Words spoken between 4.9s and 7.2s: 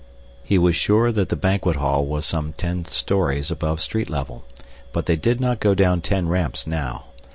But they did not go down ten ramps now.